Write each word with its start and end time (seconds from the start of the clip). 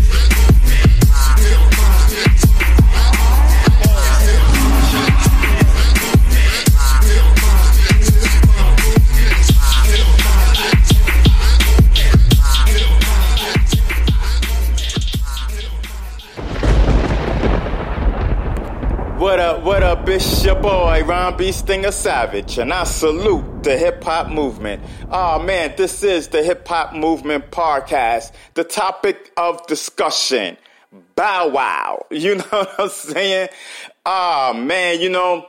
It's 20.10 20.44
your 20.44 20.56
boy, 20.56 21.04
Ron 21.04 21.36
B. 21.36 21.52
Stinger 21.52 21.92
Savage, 21.92 22.58
and 22.58 22.72
I 22.72 22.82
salute 22.82 23.62
the 23.62 23.78
hip 23.78 24.02
hop 24.02 24.28
movement. 24.28 24.82
Oh 25.08 25.40
man, 25.40 25.74
this 25.76 26.02
is 26.02 26.28
the 26.28 26.42
hip 26.42 26.66
hop 26.66 26.94
movement 26.94 27.52
podcast. 27.52 28.32
The 28.54 28.64
topic 28.64 29.30
of 29.36 29.64
discussion, 29.68 30.56
Bow 31.14 31.48
Wow. 31.48 32.06
You 32.10 32.36
know 32.36 32.44
what 32.50 32.74
I'm 32.80 32.88
saying? 32.88 33.50
Oh 34.04 34.52
man, 34.52 35.00
you 35.00 35.10
know, 35.10 35.46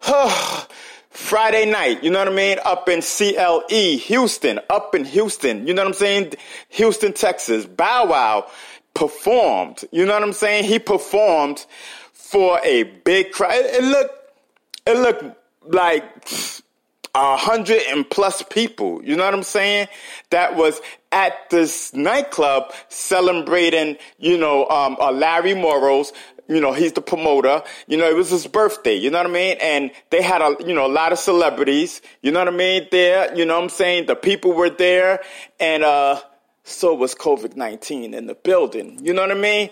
Friday 1.10 1.70
night, 1.70 2.02
you 2.02 2.10
know 2.10 2.20
what 2.20 2.28
I 2.28 2.34
mean? 2.34 2.58
Up 2.64 2.88
in 2.88 3.02
CLE, 3.02 3.98
Houston, 3.98 4.58
up 4.70 4.94
in 4.94 5.04
Houston, 5.04 5.66
you 5.66 5.74
know 5.74 5.82
what 5.82 5.88
I'm 5.88 5.94
saying? 5.94 6.32
Houston, 6.70 7.12
Texas. 7.12 7.66
Bow 7.66 8.06
Wow 8.06 8.50
performed, 8.94 9.84
you 9.92 10.06
know 10.06 10.14
what 10.14 10.22
I'm 10.22 10.32
saying? 10.32 10.64
He 10.64 10.78
performed 10.78 11.66
for 12.36 12.60
a 12.64 12.82
big 12.82 13.32
crowd. 13.32 13.54
It, 13.54 13.82
looked, 13.82 14.14
it 14.86 14.98
looked 14.98 15.24
like 15.72 16.04
a 17.14 17.34
hundred 17.34 17.80
and 17.88 18.08
plus 18.10 18.42
people. 18.42 19.02
You 19.02 19.16
know 19.16 19.24
what 19.24 19.32
I'm 19.32 19.42
saying? 19.42 19.88
That 20.28 20.54
was 20.54 20.78
at 21.10 21.48
this 21.48 21.94
nightclub 21.94 22.74
celebrating, 22.90 23.96
you 24.18 24.36
know, 24.36 24.68
um, 24.68 24.98
uh, 25.00 25.12
Larry 25.12 25.54
Morrow's. 25.54 26.12
You 26.46 26.60
know, 26.60 26.74
he's 26.74 26.92
the 26.92 27.00
promoter. 27.00 27.62
You 27.86 27.96
know, 27.96 28.06
it 28.06 28.14
was 28.14 28.28
his 28.28 28.46
birthday. 28.46 28.96
You 28.96 29.10
know 29.10 29.16
what 29.16 29.28
I 29.28 29.32
mean? 29.32 29.56
And 29.62 29.90
they 30.10 30.20
had 30.20 30.42
a, 30.42 30.56
you 30.60 30.74
know, 30.74 30.84
a 30.84 30.92
lot 30.92 31.12
of 31.12 31.18
celebrities. 31.18 32.02
You 32.20 32.32
know 32.32 32.40
what 32.40 32.48
I 32.48 32.56
mean? 32.56 32.86
There. 32.90 33.34
You 33.34 33.46
know 33.46 33.54
what 33.54 33.62
I'm 33.64 33.70
saying? 33.70 34.08
The 34.08 34.14
people 34.14 34.52
were 34.52 34.68
there, 34.68 35.22
and 35.58 35.82
uh, 35.82 36.20
so 36.64 36.92
was 36.92 37.14
COVID 37.14 37.56
nineteen 37.56 38.12
in 38.12 38.26
the 38.26 38.34
building. 38.34 38.98
You 39.02 39.14
know 39.14 39.22
what 39.22 39.30
I 39.32 39.40
mean? 39.40 39.70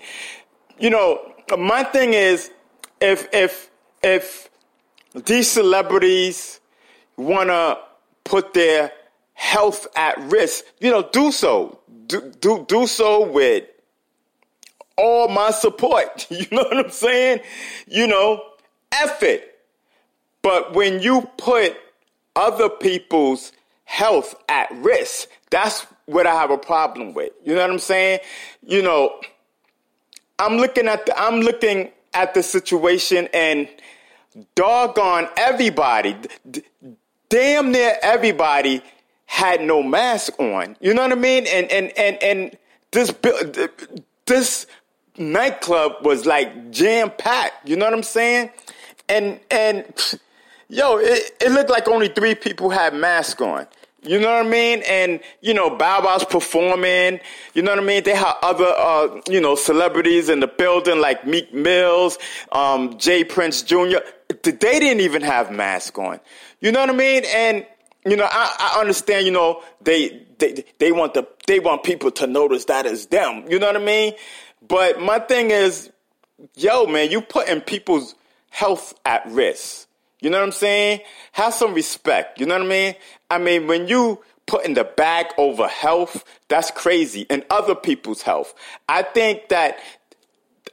You 0.80 0.88
know, 0.88 1.33
my 1.58 1.84
thing 1.84 2.14
is, 2.14 2.50
if 3.00 3.28
if 3.32 3.70
if 4.02 4.48
these 5.14 5.48
celebrities 5.50 6.60
want 7.16 7.48
to 7.48 7.78
put 8.24 8.54
their 8.54 8.92
health 9.34 9.86
at 9.96 10.18
risk, 10.30 10.64
you 10.80 10.90
know, 10.90 11.08
do 11.12 11.30
so. 11.30 11.80
Do, 12.06 12.32
do 12.40 12.64
do 12.68 12.86
so 12.86 13.26
with 13.30 13.64
all 14.96 15.28
my 15.28 15.50
support. 15.50 16.26
You 16.30 16.46
know 16.50 16.62
what 16.64 16.86
I'm 16.86 16.90
saying? 16.90 17.40
You 17.86 18.06
know, 18.06 18.42
it. 19.22 19.58
But 20.42 20.74
when 20.74 21.00
you 21.00 21.28
put 21.38 21.76
other 22.36 22.68
people's 22.68 23.52
health 23.84 24.34
at 24.48 24.70
risk, 24.72 25.28
that's 25.50 25.86
what 26.06 26.26
I 26.26 26.34
have 26.34 26.50
a 26.50 26.58
problem 26.58 27.14
with. 27.14 27.32
You 27.44 27.54
know 27.54 27.62
what 27.62 27.70
I'm 27.70 27.78
saying? 27.78 28.20
You 28.62 28.82
know, 28.82 29.20
I'm 30.38 30.56
looking 30.56 30.88
at 30.88 31.06
the, 31.06 31.18
I'm 31.18 31.40
looking 31.40 31.90
at 32.12 32.34
the 32.34 32.42
situation 32.42 33.28
and 33.32 33.68
doggone 34.54 35.28
everybody, 35.36 36.16
d- 36.50 36.62
damn 37.28 37.70
near 37.72 37.96
everybody 38.02 38.82
had 39.26 39.60
no 39.60 39.82
mask 39.82 40.38
on. 40.38 40.76
You 40.80 40.94
know 40.94 41.02
what 41.02 41.12
I 41.12 41.16
mean? 41.16 41.46
And 41.46 41.70
and 41.70 41.92
and 41.96 42.22
and 42.22 42.58
this 42.90 43.12
this 44.26 44.66
nightclub 45.16 46.04
was 46.04 46.26
like 46.26 46.70
jam 46.70 47.10
packed. 47.16 47.68
You 47.68 47.76
know 47.76 47.86
what 47.86 47.94
I'm 47.94 48.02
saying? 48.02 48.50
And 49.08 49.40
and 49.50 49.84
yo, 50.68 50.98
it, 50.98 51.36
it 51.40 51.52
looked 51.52 51.70
like 51.70 51.88
only 51.88 52.08
three 52.08 52.34
people 52.34 52.70
had 52.70 52.94
masks 52.94 53.40
on. 53.40 53.66
You 54.06 54.20
know 54.20 54.36
what 54.36 54.46
I 54.46 54.48
mean? 54.48 54.82
And, 54.86 55.20
you 55.40 55.54
know, 55.54 55.70
Bow 55.70 56.02
Wow's 56.02 56.24
performing. 56.24 57.20
You 57.54 57.62
know 57.62 57.70
what 57.72 57.82
I 57.82 57.86
mean? 57.86 58.04
They 58.04 58.14
have 58.14 58.36
other, 58.42 58.66
uh, 58.66 59.20
you 59.28 59.40
know, 59.40 59.54
celebrities 59.54 60.28
in 60.28 60.40
the 60.40 60.46
building 60.46 61.00
like 61.00 61.26
Meek 61.26 61.54
Mills, 61.54 62.18
um, 62.52 62.98
J. 62.98 63.24
Prince 63.24 63.62
Jr. 63.62 63.98
They 64.42 64.52
didn't 64.52 65.00
even 65.00 65.22
have 65.22 65.50
masks 65.50 65.98
on. 65.98 66.20
You 66.60 66.70
know 66.72 66.80
what 66.80 66.90
I 66.90 66.94
mean? 66.94 67.22
And, 67.34 67.66
you 68.04 68.16
know, 68.16 68.28
I, 68.30 68.72
I 68.74 68.80
understand, 68.80 69.24
you 69.24 69.32
know, 69.32 69.62
they, 69.80 70.26
they, 70.38 70.64
they 70.78 70.92
want 70.92 71.14
the, 71.14 71.26
they 71.46 71.60
want 71.60 71.82
people 71.82 72.10
to 72.12 72.26
notice 72.26 72.66
that 72.66 72.84
as 72.84 73.06
them. 73.06 73.44
You 73.50 73.58
know 73.58 73.66
what 73.66 73.76
I 73.76 73.84
mean? 73.84 74.14
But 74.66 75.00
my 75.00 75.18
thing 75.18 75.50
is, 75.50 75.90
yo, 76.54 76.86
man, 76.86 77.10
you 77.10 77.20
putting 77.22 77.60
people's 77.62 78.14
health 78.50 78.94
at 79.04 79.26
risk. 79.26 79.88
You 80.24 80.30
know 80.30 80.38
what 80.38 80.46
I'm 80.46 80.52
saying? 80.52 81.00
Have 81.32 81.52
some 81.52 81.74
respect. 81.74 82.40
You 82.40 82.46
know 82.46 82.54
what 82.54 82.64
I 82.64 82.68
mean? 82.68 82.94
I 83.28 83.36
mean, 83.36 83.66
when 83.66 83.88
you 83.88 84.24
put 84.46 84.64
in 84.64 84.72
the 84.72 84.84
bag 84.84 85.26
over 85.36 85.68
health, 85.68 86.24
that's 86.48 86.70
crazy, 86.70 87.26
and 87.28 87.44
other 87.50 87.74
people's 87.74 88.22
health. 88.22 88.54
I 88.88 89.02
think 89.02 89.50
that, 89.50 89.76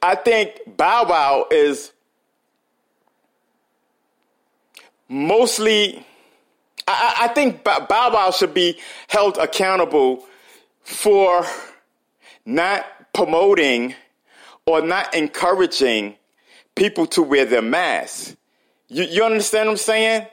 I 0.01 0.15
think 0.15 0.61
Bow 0.77 1.05
Wow 1.09 1.47
is 1.51 1.91
mostly, 5.09 6.05
I, 6.87 7.17
I 7.23 7.27
think 7.27 7.65
Bow 7.65 7.85
Wow 7.89 8.31
should 8.31 8.53
be 8.53 8.79
held 9.09 9.37
accountable 9.37 10.23
for 10.83 11.45
not 12.45 12.85
promoting 13.13 13.95
or 14.65 14.81
not 14.81 15.13
encouraging 15.13 16.15
people 16.75 17.05
to 17.07 17.21
wear 17.21 17.43
their 17.43 17.61
masks. 17.61 18.37
You, 18.91 19.05
you 19.05 19.23
understand 19.23 19.67
what 19.67 19.73
I'm 19.73 19.77
saying? 19.77 20.27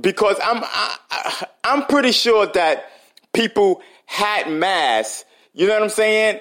Because 0.00 0.36
I'm 0.42 0.62
I, 0.64 0.96
am 1.10 1.48
i 1.64 1.74
am 1.74 1.86
pretty 1.86 2.10
sure 2.10 2.46
that 2.46 2.90
people 3.32 3.80
had 4.04 4.50
masks, 4.50 5.24
you 5.54 5.68
know 5.68 5.74
what 5.74 5.84
I'm 5.84 5.88
saying? 5.88 6.40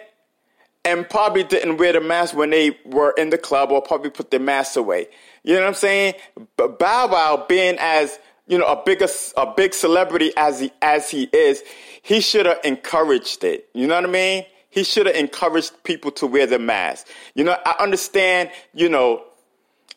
And 0.83 1.07
probably 1.07 1.43
didn't 1.43 1.77
wear 1.77 1.93
the 1.93 2.01
mask 2.01 2.35
when 2.35 2.49
they 2.49 2.77
were 2.85 3.11
in 3.11 3.29
the 3.29 3.37
club 3.37 3.71
or 3.71 3.81
probably 3.81 4.09
put 4.09 4.31
their 4.31 4.39
masks 4.39 4.77
away. 4.77 5.07
You 5.43 5.53
know 5.53 5.61
what 5.61 5.67
I'm 5.67 5.73
saying? 5.75 6.15
But 6.55 6.79
Bow 6.79 7.07
Wow 7.11 7.45
being 7.47 7.77
as, 7.79 8.17
you 8.47 8.57
know, 8.57 8.65
a 8.65 8.81
bigger, 8.83 9.07
a 9.35 9.53
big 9.53 9.73
celebrity 9.73 10.31
as 10.37 10.59
he, 10.59 10.71
as 10.81 11.11
he 11.11 11.23
is, 11.31 11.61
he 12.01 12.19
should 12.19 12.47
have 12.47 12.59
encouraged 12.63 13.43
it. 13.43 13.69
You 13.73 13.85
know 13.85 13.95
what 13.95 14.05
I 14.05 14.07
mean? 14.07 14.45
He 14.69 14.83
should 14.83 15.05
have 15.05 15.15
encouraged 15.15 15.83
people 15.83 16.11
to 16.11 16.25
wear 16.25 16.47
the 16.47 16.57
mask. 16.57 17.07
You 17.35 17.43
know, 17.43 17.57
I 17.65 17.75
understand, 17.79 18.49
you 18.73 18.89
know, 18.89 19.23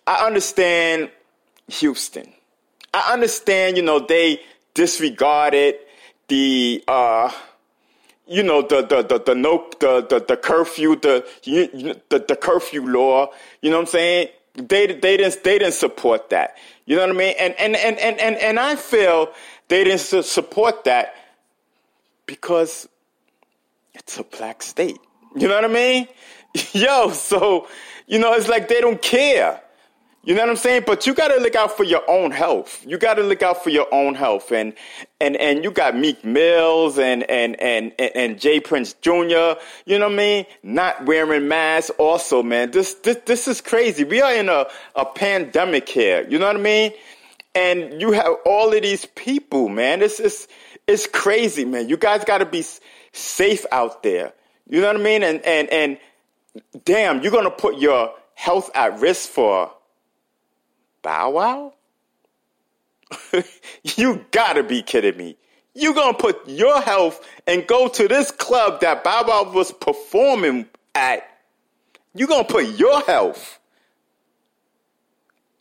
I 0.06 0.26
understand 0.26 1.10
Houston. 1.70 2.32
I 2.92 3.12
understand, 3.12 3.76
you 3.76 3.82
know, 3.82 4.00
they 4.00 4.40
disregarded 4.74 5.76
the, 6.28 6.82
uh, 6.88 7.30
you 8.26 8.42
know, 8.42 8.62
the, 8.62 8.82
the, 8.82 9.02
the, 9.02 9.18
the, 9.18 9.34
no, 9.34 9.68
the, 9.80 10.06
the, 10.08 10.24
the 10.26 10.36
curfew, 10.36 10.96
the, 10.96 11.26
the, 11.44 12.24
the 12.26 12.36
curfew 12.36 12.86
law, 12.86 13.28
you 13.60 13.70
know 13.70 13.76
what 13.76 13.82
I'm 13.82 13.86
saying? 13.86 14.28
They, 14.54 14.86
they 14.86 15.16
didn't, 15.16 15.42
they 15.44 15.58
didn't 15.58 15.74
support 15.74 16.30
that. 16.30 16.56
You 16.86 16.96
know 16.96 17.02
what 17.02 17.10
I 17.10 17.18
mean? 17.18 17.34
And, 17.38 17.54
and, 17.58 17.76
and, 17.76 17.98
and, 17.98 18.20
and, 18.20 18.36
and 18.36 18.58
I 18.58 18.76
feel 18.76 19.32
they 19.68 19.84
didn't 19.84 20.00
support 20.24 20.84
that 20.84 21.14
because 22.26 22.88
it's 23.94 24.18
a 24.18 24.24
black 24.24 24.62
state. 24.62 24.98
You 25.36 25.46
know 25.46 25.54
what 25.54 25.64
I 25.64 25.68
mean? 25.68 26.08
Yo, 26.72 27.10
so, 27.10 27.68
you 28.06 28.18
know, 28.18 28.32
it's 28.32 28.48
like 28.48 28.68
they 28.68 28.80
don't 28.80 29.00
care. 29.00 29.60
You 30.22 30.34
know 30.34 30.42
what 30.42 30.50
I'm 30.50 30.56
saying? 30.56 30.82
But 30.86 31.06
you 31.06 31.14
got 31.14 31.28
to 31.28 31.40
look 31.40 31.54
out 31.54 31.74
for 31.74 31.84
your 31.84 32.02
own 32.08 32.30
health. 32.30 32.84
You 32.86 32.98
got 32.98 33.14
to 33.14 33.22
look 33.22 33.42
out 33.42 33.64
for 33.64 33.70
your 33.70 33.86
own 33.90 34.14
health. 34.14 34.52
And 34.52 34.74
and 35.18 35.34
and 35.36 35.64
you 35.64 35.70
got 35.70 35.96
Meek 35.96 36.22
Mills 36.22 36.98
and 36.98 37.22
and 37.30 37.58
and 37.58 37.94
and, 37.98 38.12
and 38.14 38.40
J. 38.40 38.60
Prince 38.60 38.92
Jr. 39.00 39.10
You 39.86 39.98
know 39.98 40.08
what 40.08 40.12
I 40.12 40.16
mean? 40.16 40.46
Not 40.62 41.06
wearing 41.06 41.48
masks. 41.48 41.90
Also, 41.96 42.42
man, 42.42 42.70
this 42.70 42.94
this 42.94 43.16
this 43.24 43.48
is 43.48 43.62
crazy. 43.62 44.04
We 44.04 44.20
are 44.20 44.34
in 44.34 44.50
a 44.50 44.66
a 44.94 45.06
pandemic 45.06 45.88
here. 45.88 46.26
You 46.28 46.38
know 46.38 46.48
what 46.48 46.56
I 46.56 46.60
mean? 46.60 46.92
And 47.54 47.98
you 48.00 48.12
have 48.12 48.34
all 48.44 48.74
of 48.74 48.82
these 48.82 49.06
people, 49.06 49.70
man. 49.70 50.02
It's 50.02 50.20
it's 50.20 50.48
it's 50.86 51.06
crazy, 51.06 51.64
man. 51.64 51.88
You 51.88 51.96
guys 51.96 52.24
got 52.24 52.38
to 52.38 52.46
be 52.46 52.62
safe 53.12 53.64
out 53.72 54.02
there. 54.02 54.34
You 54.68 54.82
know 54.82 54.88
what 54.88 54.96
I 54.96 55.02
mean? 55.02 55.22
And 55.22 55.40
and 55.46 55.68
and 55.70 55.98
damn, 56.84 57.22
you're 57.22 57.32
gonna 57.32 57.50
put 57.50 57.78
your 57.78 58.12
health 58.34 58.70
at 58.74 59.00
risk 59.00 59.30
for 59.30 59.72
Bow 61.02 61.30
Wow? 61.30 61.74
you 63.96 64.24
gotta 64.30 64.62
be 64.62 64.82
kidding 64.82 65.16
me. 65.16 65.36
You 65.74 65.94
gonna 65.94 66.16
put 66.16 66.48
your 66.48 66.80
health 66.80 67.24
and 67.46 67.66
go 67.66 67.88
to 67.88 68.08
this 68.08 68.30
club 68.30 68.80
that 68.80 69.04
Bow 69.04 69.24
Wow 69.26 69.52
was 69.52 69.72
performing 69.72 70.66
at. 70.94 71.26
You 72.14 72.26
gonna 72.26 72.44
put 72.44 72.66
your 72.78 73.00
health 73.02 73.58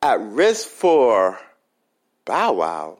at 0.01 0.19
risk 0.19 0.67
for 0.67 1.39
Bow 2.25 2.53
Wow. 2.53 2.99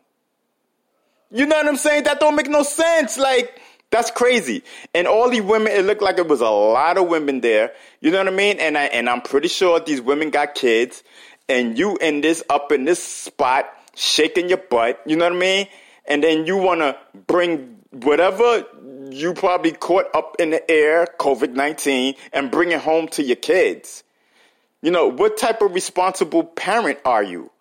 You 1.32 1.46
know 1.46 1.58
what 1.58 1.68
I'm 1.68 1.78
saying? 1.78 2.04
That 2.06 2.20
don't 2.20 2.36
make 2.36 2.50
no 2.50 2.64
sense. 2.64 3.18
Like, 3.18 3.62
that's 3.92 4.12
crazy. 4.12 4.64
And 4.94 5.08
all 5.08 5.30
these 5.30 5.42
women, 5.42 5.72
it 5.72 5.86
looked 5.86 6.02
like 6.02 6.18
it 6.18 6.28
was 6.28 6.42
a 6.42 6.50
lot 6.50 6.98
of 6.98 7.08
women 7.08 7.42
there. 7.42 7.72
You 8.02 8.12
know 8.12 8.20
what 8.20 8.28
I 8.28 8.32
mean? 8.32 8.60
And 8.60 8.78
I 8.78 8.86
and 8.86 9.10
I'm 9.10 9.22
pretty 9.22 9.48
sure 9.48 9.80
these 9.80 10.02
women 10.02 10.30
got 10.30 10.56
kids 10.56 11.04
and 11.50 11.78
you 11.78 11.98
in 11.98 12.22
this 12.22 12.44
up 12.50 12.72
in 12.72 12.86
this 12.86 13.04
spot 13.04 13.70
shaking 13.96 14.50
your 14.50 14.60
butt, 14.60 15.02
you 15.06 15.16
know 15.16 15.26
what 15.26 15.34
I 15.34 15.40
mean? 15.40 15.68
And 16.06 16.24
then 16.24 16.46
you 16.46 16.58
want 16.58 16.82
to 16.82 16.98
bring 17.28 17.78
whatever 17.92 18.66
you 19.12 19.34
probably 19.34 19.72
caught 19.72 20.06
up 20.14 20.36
in 20.40 20.52
the 20.52 20.72
air, 20.72 21.08
COVID 21.20 21.54
19, 21.54 22.16
and 22.34 22.52
bring 22.52 22.72
it 22.72 22.82
home 22.82 23.08
to 23.10 23.24
your 23.24 23.36
kids. 23.36 24.04
You 24.82 24.92
know, 24.92 25.08
what 25.08 25.38
type 25.38 25.62
of 25.62 25.74
responsible 25.74 26.44
parent 26.44 27.00
are 27.04 27.24
you? 27.24 27.52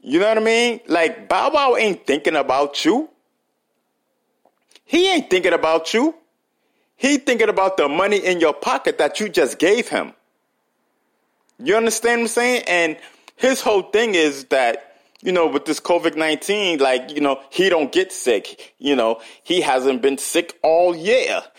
You 0.00 0.18
know 0.18 0.28
what 0.28 0.38
I 0.38 0.42
mean? 0.42 0.80
Like, 0.86 1.28
Bow 1.28 1.50
Wow 1.52 1.76
ain't 1.76 2.06
thinking 2.06 2.36
about 2.36 2.84
you. 2.84 3.08
He 4.84 5.10
ain't 5.10 5.28
thinking 5.28 5.52
about 5.52 5.92
you. 5.92 6.14
He 6.96 7.18
thinking 7.18 7.48
about 7.48 7.76
the 7.76 7.88
money 7.88 8.16
in 8.16 8.40
your 8.40 8.54
pocket 8.54 8.98
that 8.98 9.20
you 9.20 9.28
just 9.28 9.58
gave 9.58 9.88
him. 9.88 10.14
You 11.62 11.76
understand 11.76 12.22
what 12.22 12.24
I'm 12.24 12.28
saying? 12.28 12.64
And 12.66 12.96
his 13.38 13.60
whole 13.60 13.82
thing 13.82 14.14
is 14.14 14.44
that 14.46 14.96
you 15.22 15.32
know 15.32 15.46
with 15.46 15.64
this 15.64 15.80
covid-19 15.80 16.80
like 16.80 17.10
you 17.14 17.20
know 17.20 17.40
he 17.50 17.68
don't 17.68 17.90
get 17.90 18.12
sick 18.12 18.68
you 18.78 18.96
know. 18.96 19.20
He 19.42 19.60
hasn't 19.60 20.02
been 20.02 20.18
sick 20.18 20.58
all 20.62 20.96
year. 20.96 21.42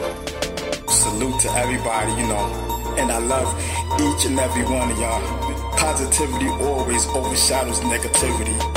Salute 0.88 1.40
to 1.42 1.52
everybody, 1.52 2.12
you 2.14 2.28
know, 2.28 2.96
and 2.98 3.12
I 3.12 3.20
love 3.20 3.54
each 4.00 4.26
and 4.26 4.40
every 4.40 4.64
one 4.64 4.90
of 4.90 4.98
y'all. 4.98 5.47
Positivity 5.78 6.48
always 6.48 7.06
overshadows 7.10 7.80
negativity. 7.82 8.77